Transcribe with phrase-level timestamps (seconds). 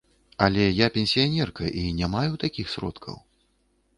[0.45, 3.21] Але я пенсіянерка і не маю такіх сродкаў.